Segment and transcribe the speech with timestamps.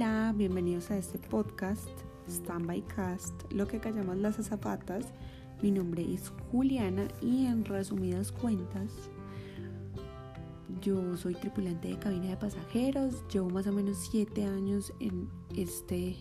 [0.00, 1.88] Hola, bienvenidos a este podcast
[2.30, 5.06] Standby Cast, lo que callamos las azafatas.
[5.60, 8.92] Mi nombre es Juliana y en resumidas cuentas,
[10.80, 16.14] yo soy tripulante de cabina de pasajeros, llevo más o menos siete años en este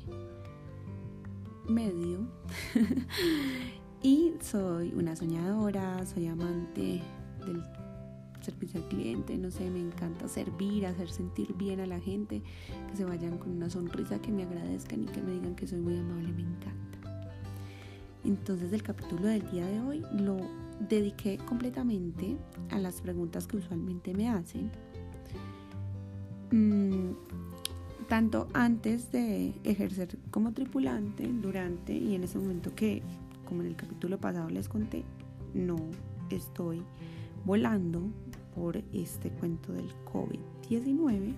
[1.69, 2.27] medio
[4.01, 7.03] y soy una soñadora, soy amante
[7.45, 7.61] del
[8.51, 12.41] servicio al cliente, no sé, me encanta servir, hacer sentir bien a la gente,
[12.89, 15.79] que se vayan con una sonrisa, que me agradezcan y que me digan que soy
[15.79, 16.97] muy amable, me encanta.
[18.23, 20.37] Entonces el capítulo del día de hoy lo
[20.79, 22.37] dediqué completamente
[22.69, 24.71] a las preguntas que usualmente me hacen.
[26.51, 27.11] Mm,
[28.07, 33.01] tanto antes de ejercer como tripulante, durante y en ese momento que,
[33.45, 35.03] como en el capítulo pasado les conté,
[35.53, 35.75] no
[36.29, 36.81] estoy
[37.45, 38.09] volando
[38.57, 41.35] por este cuento del COVID-19.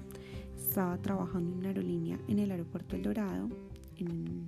[0.58, 3.50] Estaba trabajando en una aerolínea en el aeropuerto El Dorado,
[3.98, 4.48] en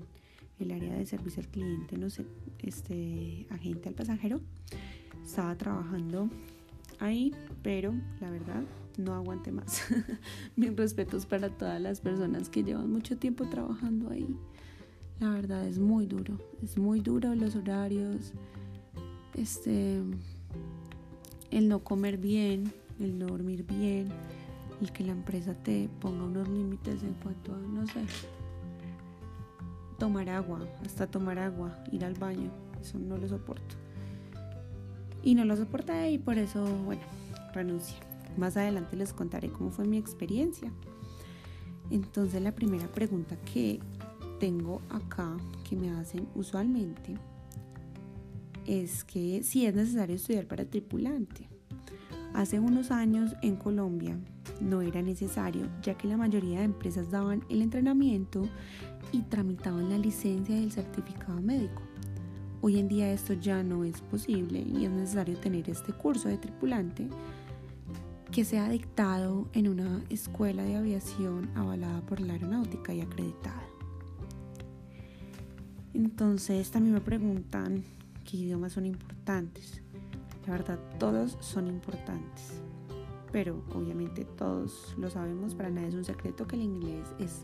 [0.58, 2.26] el área de servicio al cliente, no sé,
[2.60, 4.40] este agente al pasajero.
[5.24, 6.30] Estaba trabajando
[7.00, 8.64] ahí, pero la verdad
[8.98, 9.84] no aguanté más.
[10.56, 14.28] Mis respetos para todas las personas que llevan mucho tiempo trabajando ahí.
[15.20, 18.34] La verdad es muy duro, es muy duro los horarios,
[19.36, 20.02] este,
[21.52, 24.10] el no comer bien, el no dormir bien,
[24.82, 28.02] el que la empresa te ponga unos límites en cuanto a, no sé,
[30.00, 32.50] tomar agua, hasta tomar agua, ir al baño,
[32.82, 33.76] eso no lo soporto.
[35.24, 37.04] Y no lo soporté y por eso, bueno,
[37.54, 37.98] renuncié.
[38.38, 40.72] Más adelante les contaré cómo fue mi experiencia.
[41.92, 43.80] Entonces la primera pregunta que
[44.40, 45.38] tengo acá,
[45.70, 47.16] que me hacen usualmente,
[48.66, 51.48] es que si es necesario estudiar para tripulante.
[52.34, 54.18] Hace unos años en Colombia
[54.62, 58.48] no era necesario, ya que la mayoría de empresas daban el entrenamiento
[59.12, 61.82] y tramitaban la licencia y el certificado médico.
[62.62, 66.38] Hoy en día esto ya no es posible y es necesario tener este curso de
[66.38, 67.10] tripulante
[68.32, 73.64] que sea dictado en una escuela de aviación avalada por la aeronáutica y acreditada.
[75.94, 77.84] Entonces también me preguntan
[78.24, 79.82] qué idiomas son importantes.
[80.46, 82.62] La verdad, todos son importantes.
[83.32, 87.42] Pero obviamente todos lo sabemos, para nadie es un secreto que el inglés es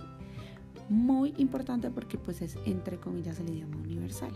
[0.90, 4.32] muy importante porque pues es entre comillas el idioma universal.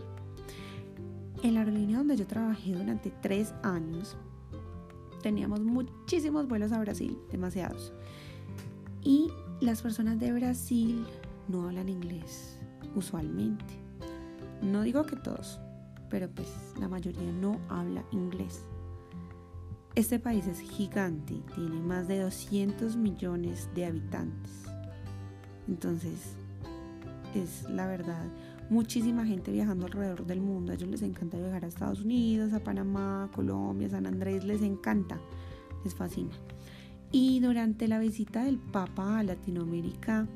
[1.42, 4.16] En la aerolínea donde yo trabajé durante tres años,
[5.22, 7.92] teníamos muchísimos vuelos a Brasil, demasiados.
[9.02, 11.04] Y las personas de Brasil
[11.48, 12.58] no hablan inglés
[12.94, 13.74] usualmente.
[14.62, 15.58] No digo que todos,
[16.12, 16.46] pero pues
[16.78, 18.66] la mayoría no habla inglés.
[19.94, 24.64] Este país es gigante, tiene más de 200 millones de habitantes.
[25.66, 26.36] Entonces,
[27.34, 28.26] es la verdad,
[28.68, 30.72] muchísima gente viajando alrededor del mundo.
[30.72, 35.18] A ellos les encanta viajar a Estados Unidos, a Panamá, Colombia, San Andrés, les encanta,
[35.82, 36.34] les fascina.
[37.10, 40.26] Y durante la visita del Papa a Latinoamérica,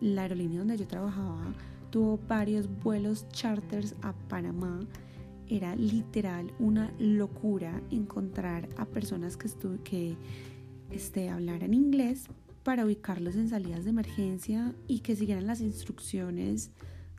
[0.00, 1.52] la aerolínea donde yo trabajaba
[1.92, 4.80] tuvo varios vuelos charters a Panamá.
[5.46, 9.50] Era literal una locura encontrar a personas que,
[9.84, 10.16] que
[10.90, 12.24] este, hablaran inglés
[12.64, 16.70] para ubicarlos en salidas de emergencia y que siguieran las instrucciones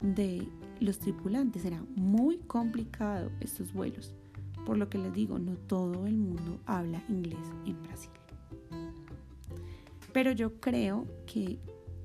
[0.02, 0.48] de
[0.80, 1.66] los tripulantes.
[1.66, 4.16] Era muy complicado estos vuelos.
[4.66, 8.12] Por lo que les digo, no todo el mundo habla inglés en Brasil.
[10.14, 11.60] Pero yo creo que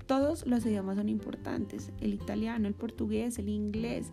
[0.08, 1.92] todos los idiomas son importantes.
[2.00, 4.10] El italiano, el portugués, el inglés,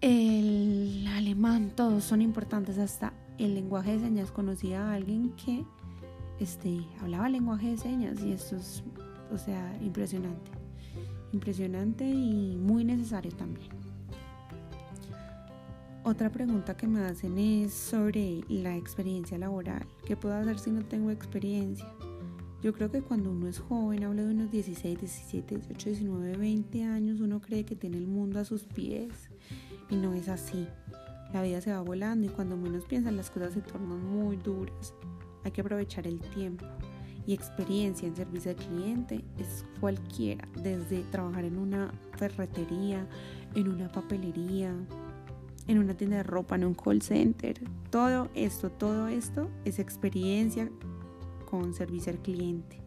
[0.00, 2.78] el alemán, todos son importantes.
[2.78, 4.32] Hasta el lenguaje de señas.
[4.32, 5.64] Conocí a alguien que
[6.40, 8.82] este, hablaba lenguaje de señas y esto es,
[9.30, 10.50] o sea, impresionante.
[11.32, 13.68] Impresionante y muy necesario también.
[16.04, 19.86] Otra pregunta que me hacen es sobre la experiencia laboral.
[20.06, 21.86] ¿Qué puedo hacer si no tengo experiencia?
[22.64, 26.84] Yo creo que cuando uno es joven, hablo de unos 16, 17, 18, 19, 20
[26.84, 29.28] años, uno cree que tiene el mundo a sus pies
[29.90, 30.66] y no es así.
[31.34, 34.94] La vida se va volando y cuando menos piensan las cosas se tornan muy duras.
[35.44, 36.64] Hay que aprovechar el tiempo
[37.26, 43.06] y experiencia en servicio al cliente es cualquiera, desde trabajar en una ferretería,
[43.54, 44.74] en una papelería,
[45.66, 47.60] en una tienda de ropa, en un call center.
[47.90, 50.70] Todo esto, todo esto es experiencia
[51.60, 52.80] con servicio al cliente.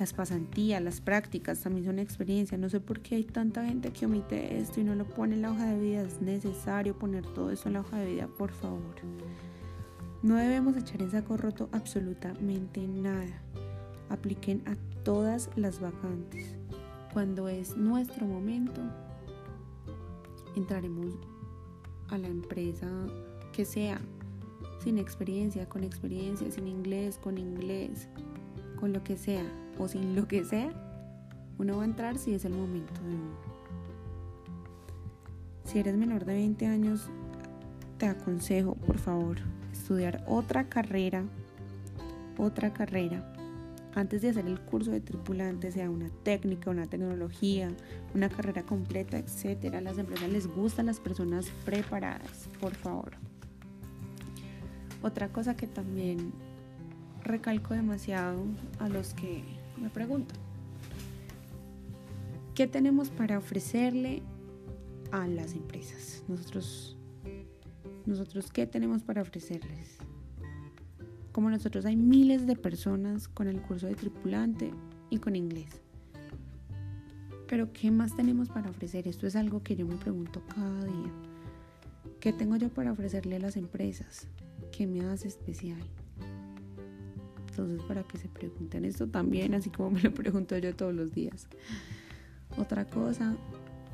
[0.00, 2.58] Las pasantías, las prácticas también son experiencia.
[2.58, 5.42] No sé por qué hay tanta gente que omite esto y no lo pone en
[5.42, 6.02] la hoja de vida.
[6.02, 8.96] Es necesario poner todo eso en la hoja de vida, por favor.
[10.22, 13.42] No debemos echar en saco roto absolutamente nada.
[14.08, 14.74] Apliquen a
[15.04, 16.56] todas las vacantes.
[17.12, 18.80] Cuando es nuestro momento,
[20.56, 21.14] entraremos
[22.08, 22.88] a la empresa
[23.52, 24.00] que sea,
[24.82, 28.08] sin experiencia, con experiencia, sin inglés, con inglés,
[28.78, 29.44] con lo que sea
[29.78, 30.72] o sin lo que sea,
[31.58, 33.50] uno va a entrar si es el momento de uno.
[35.64, 37.08] Si eres menor de 20 años,
[37.98, 39.36] te aconsejo, por favor,
[39.72, 41.24] estudiar otra carrera,
[42.38, 43.34] otra carrera,
[43.94, 47.70] antes de hacer el curso de tripulante, sea una técnica, una tecnología,
[48.14, 49.18] una carrera completa.
[49.18, 53.29] A las empresas les gustan las personas preparadas, por favor.
[55.02, 56.32] Otra cosa que también
[57.24, 58.44] recalco demasiado
[58.78, 59.42] a los que
[59.80, 60.36] me preguntan.
[62.54, 64.22] ¿Qué tenemos para ofrecerle
[65.12, 66.22] a las empresas?
[66.28, 66.96] Nosotros,
[68.04, 69.96] nosotros ¿qué tenemos para ofrecerles?
[71.32, 74.72] Como nosotros hay miles de personas con el curso de tripulante
[75.08, 75.80] y con inglés.
[77.48, 79.08] Pero ¿qué más tenemos para ofrecer?
[79.08, 81.12] Esto es algo que yo me pregunto cada día.
[82.20, 84.28] ¿Qué tengo yo para ofrecerle a las empresas?
[84.72, 85.82] ¿Qué me hace especial?
[87.48, 91.12] Entonces, para que se pregunten esto también, así como me lo pregunto yo todos los
[91.12, 91.46] días.
[92.56, 93.36] Otra cosa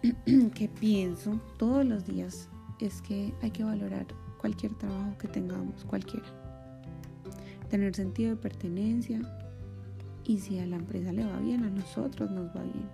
[0.55, 2.49] que pienso todos los días
[2.81, 4.07] es que hay que valorar
[4.39, 6.27] cualquier trabajo que tengamos, cualquiera.
[7.71, 9.21] Tener sentido de pertenencia
[10.25, 12.89] y si a la empresa le va bien, a nosotros nos va bien.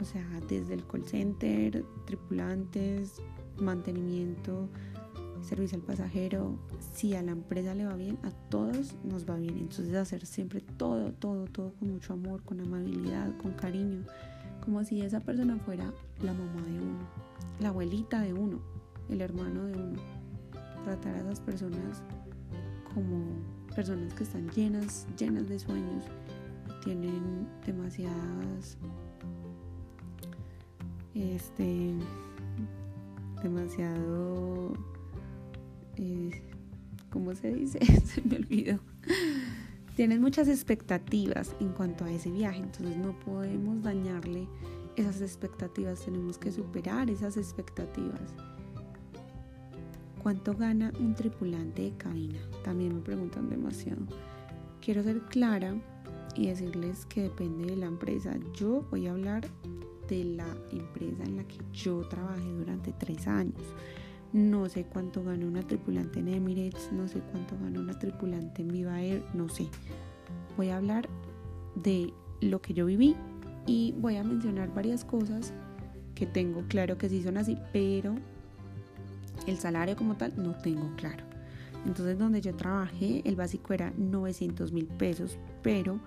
[0.00, 3.22] O sea, desde el call center, tripulantes,
[3.58, 4.68] mantenimiento,
[5.42, 6.58] servicio al pasajero,
[6.94, 9.58] si a la empresa le va bien, a todos nos va bien.
[9.58, 14.04] Entonces hacer siempre todo, todo, todo con mucho amor, con amabilidad, con cariño,
[14.64, 15.92] como si esa persona fuera
[16.22, 16.98] la mamá de uno,
[17.60, 18.60] la abuelita de uno,
[19.08, 20.00] el hermano de uno.
[20.84, 22.02] Tratar a esas personas
[22.94, 23.24] como
[23.74, 26.04] personas que están llenas, llenas de sueños
[26.84, 28.76] tienen demasiadas,
[31.14, 31.94] este,
[33.42, 34.72] demasiado
[37.10, 37.78] ¿cómo se dice?
[38.04, 38.78] se me olvidó.
[39.96, 44.48] Tienes muchas expectativas en cuanto a ese viaje, entonces no podemos dañarle
[44.96, 48.20] esas expectativas, tenemos que superar esas expectativas.
[50.22, 52.38] ¿Cuánto gana un tripulante de cabina?
[52.62, 54.02] También me preguntan demasiado.
[54.80, 55.74] Quiero ser clara
[56.36, 58.34] y decirles que depende de la empresa.
[58.54, 59.46] Yo voy a hablar
[60.08, 63.62] de la empresa en la que yo trabajé durante tres años.
[64.32, 68.68] No sé cuánto gana una tripulante en Emirates, no sé cuánto gana una tripulante en
[68.68, 69.68] Viva Air, no sé.
[70.56, 71.08] Voy a hablar
[71.74, 73.14] de lo que yo viví
[73.66, 75.52] y voy a mencionar varias cosas
[76.14, 78.14] que tengo claro que sí son así, pero
[79.46, 81.24] el salario como tal no tengo claro.
[81.84, 85.98] Entonces donde yo trabajé el básico era 900 mil pesos, pero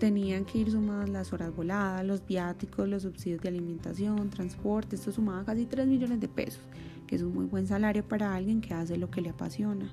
[0.00, 5.12] tenían que ir sumadas las horas voladas, los viáticos, los subsidios de alimentación, transporte, esto
[5.12, 6.62] sumaba casi 3 millones de pesos,
[7.06, 9.90] que es un muy buen salario para alguien que hace lo que le apasiona.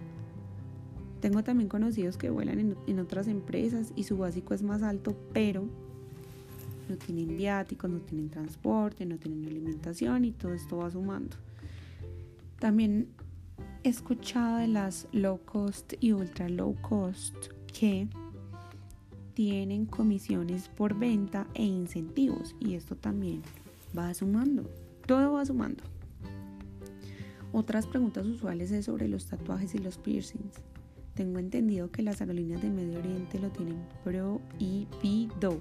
[1.20, 5.68] Tengo también conocidos que vuelan en, otras empresas y su básico es más alto, pero
[6.88, 11.36] no tienen viáticos, no tienen transporte, no tienen alimentación y todo esto va sumando.
[12.60, 13.10] También
[13.84, 17.36] he escuchado de las low cost y ultra low cost
[17.78, 18.08] que
[19.38, 23.44] tienen comisiones por venta e incentivos y esto también
[23.96, 24.68] va sumando,
[25.06, 25.84] todo va sumando.
[27.54, 30.56] Otras preguntas usuales es sobre los tatuajes y los piercings.
[31.14, 35.60] Tengo entendido que las aerolíneas de Medio Oriente lo tienen prohibido.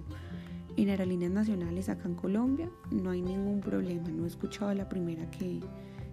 [0.78, 4.08] En aerolíneas nacionales acá en Colombia no hay ningún problema.
[4.08, 5.60] No he escuchado a la primera que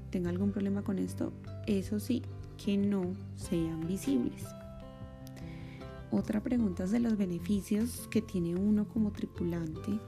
[0.09, 1.31] tenga algún problema con esto.
[1.65, 2.23] Eso sí,
[2.57, 4.43] que no sean visibles.
[6.13, 9.99] Otra pregunta es de los beneficios que tiene uno como tripulante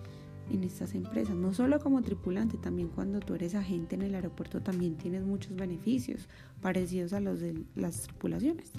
[0.52, 1.36] en estas empresas.
[1.36, 5.56] No solo como tripulante, también cuando tú eres agente en el aeropuerto también tienes muchos
[5.56, 6.30] beneficios
[6.62, 8.72] parecidos a los de las tripulaciones.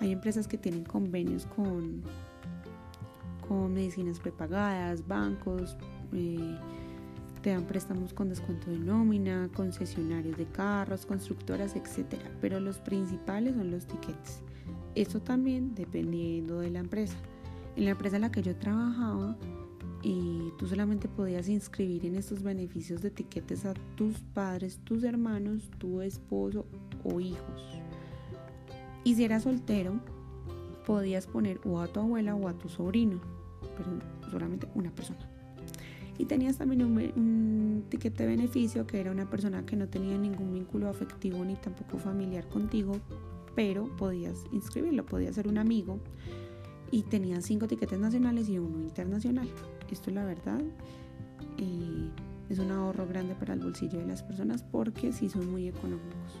[0.00, 2.02] Hay empresas que tienen convenios con,
[3.48, 5.78] con medicinas prepagadas, bancos,
[6.12, 6.58] eh,
[7.40, 12.20] te dan préstamos con descuento de nómina, concesionarios de carros, constructoras, etc.
[12.42, 14.42] Pero los principales son los tickets.
[14.94, 17.16] Eso también dependiendo de la empresa.
[17.76, 19.36] En la empresa en la que yo trabajaba,
[20.02, 25.70] y tú solamente podías inscribir en estos beneficios de etiquetes a tus padres, tus hermanos,
[25.78, 26.64] tu esposo
[27.04, 27.80] o hijos.
[29.04, 30.00] Y si eras soltero,
[30.86, 33.20] podías poner o a tu abuela o a tu sobrino,
[33.76, 33.90] pero
[34.30, 35.20] solamente una persona.
[36.18, 40.18] Y tenías también un, un tiquete de beneficio que era una persona que no tenía
[40.18, 42.92] ningún vínculo afectivo ni tampoco familiar contigo,
[43.60, 45.98] pero podías inscribirlo, podía ser un amigo
[46.90, 49.46] y tenían cinco tiquetes nacionales y uno internacional.
[49.90, 50.62] Esto la verdad
[51.58, 52.08] eh,
[52.48, 56.40] es un ahorro grande para el bolsillo de las personas porque sí son muy económicos.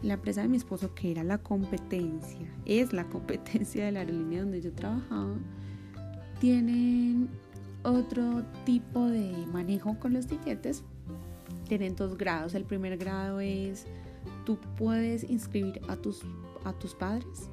[0.00, 4.40] La empresa de mi esposo, que era la competencia, es la competencia de la aerolínea
[4.40, 5.36] donde yo trabajaba,
[6.40, 7.28] tienen
[7.82, 10.82] otro tipo de manejo con los tiquetes.
[11.68, 12.54] Tienen dos grados.
[12.54, 13.86] El primer grado es
[14.44, 16.22] tú puedes inscribir a tus,
[16.64, 17.48] a tus padres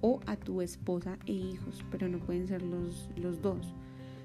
[0.00, 3.74] o a tu esposa e hijos, pero no pueden ser los, los dos.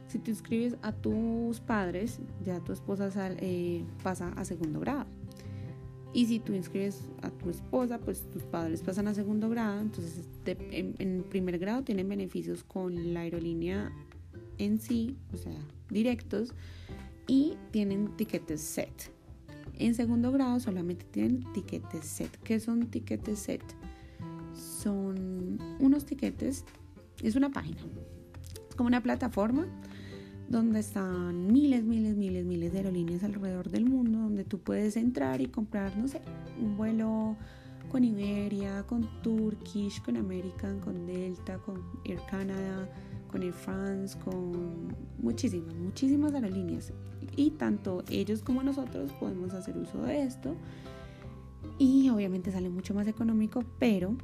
[0.07, 3.09] Si tú inscribes a tus padres, ya tu esposa
[3.39, 5.05] eh, pasa a segundo grado.
[6.13, 9.79] Y si tú inscribes a tu esposa, pues tus padres pasan a segundo grado.
[9.79, 13.93] Entonces, en, en, primer grado tienen beneficios con la aerolínea
[14.57, 15.57] en sí, o sea,
[15.89, 16.53] directos,
[17.27, 19.13] y tienen tiquetes set.
[19.77, 22.37] En segundo grado solamente tienen tiquetes set.
[22.43, 23.63] ¿Qué son tiquetes set?
[24.53, 26.65] Son unos tiquetes,
[27.23, 27.79] es una página,
[28.69, 29.65] es como una plataforma
[30.49, 35.39] donde están miles, miles, miles, miles de aerolíneas alrededor del mundo, donde tú puedes entrar
[35.39, 36.21] y comprar, no sé,
[36.61, 37.37] un vuelo
[37.89, 42.89] con Iberia, con Turkish, con American, con Delta, con Air Canada,
[43.31, 46.91] con Air France, con muchísimas, muchísimas aerolíneas.
[47.35, 50.55] Y tanto ellos como nosotros podemos hacer uso de esto.
[51.77, 54.15] Y obviamente sale mucho más económico, pero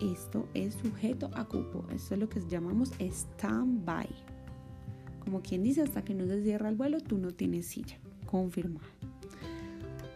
[0.00, 1.84] esto es sujeto a cupo.
[1.94, 4.08] Esto es lo que llamamos stand-by.
[5.20, 7.98] Como quien dice, hasta que no se cierra el vuelo, tú no tienes silla.
[8.26, 8.86] Confirmado.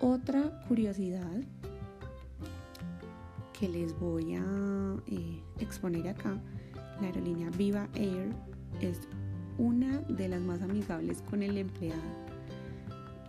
[0.01, 1.43] Otra curiosidad
[3.59, 6.41] que les voy a eh, exponer acá,
[7.01, 8.31] la aerolínea Viva Air
[8.81, 9.01] es
[9.59, 12.01] una de las más amigables con el empleado.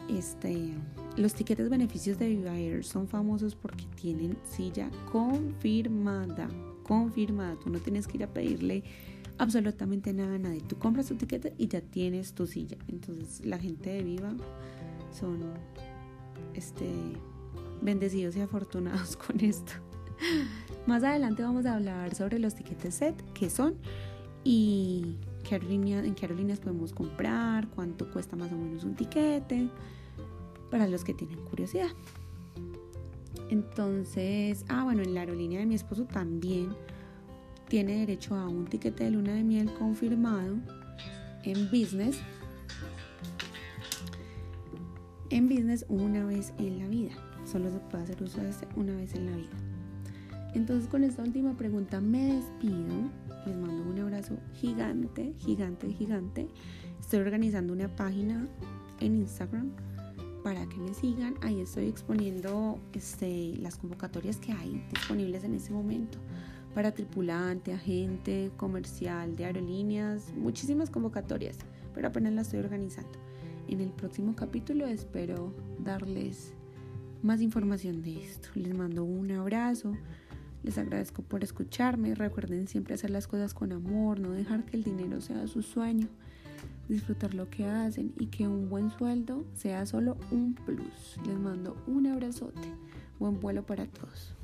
[0.10, 0.74] Este,
[1.18, 6.50] los tiquetes beneficios de Viva Air son famosos porque tienen silla confirmada,
[6.84, 7.56] confirmada.
[7.60, 8.84] Tú no tienes que ir a pedirle
[9.38, 10.62] absolutamente nada a nadie.
[10.62, 12.78] Tú compras tu tiquete y ya tienes tu silla.
[12.88, 14.34] Entonces la gente de Viva
[15.18, 15.40] son
[16.54, 16.90] este,
[17.82, 19.74] bendecidos y afortunados con esto.
[20.88, 23.76] Más adelante vamos a hablar sobre los tiquetes set, qué son
[24.44, 29.70] y qué en qué aerolíneas podemos comprar, cuánto cuesta más o menos un tiquete,
[30.70, 31.90] para los que tienen curiosidad.
[33.50, 36.70] Entonces, ah, bueno, en la aerolínea de mi esposo también
[37.68, 40.58] tiene derecho a un tiquete de luna de miel confirmado
[41.44, 42.20] en business.
[45.30, 47.12] En business una vez en la vida.
[47.46, 49.50] Solo se puede hacer uso de este una vez en la vida.
[50.54, 53.10] Entonces con esta última pregunta me despido.
[53.46, 54.00] Les mando un
[54.54, 56.48] gigante, gigante, gigante.
[57.00, 58.48] Estoy organizando una página
[59.00, 59.72] en Instagram
[60.44, 61.36] para que me sigan.
[61.42, 66.18] Ahí estoy exponiendo este, las convocatorias que hay disponibles en este momento
[66.74, 71.58] para tripulante, agente, comercial, de aerolíneas, muchísimas convocatorias,
[71.94, 73.20] pero apenas las estoy organizando.
[73.68, 76.54] En el próximo capítulo espero darles
[77.22, 78.50] más información de esto.
[78.56, 79.94] Les mando un abrazo,
[80.64, 84.84] les agradezco por escucharme, recuerden siempre hacer las cosas con amor, no dejar que el
[84.84, 86.08] dinero sea su sueño,
[86.88, 91.18] disfrutar lo que hacen y que un buen sueldo sea solo un plus.
[91.26, 92.68] Les mando un abrazote,
[93.20, 94.36] buen vuelo para todos.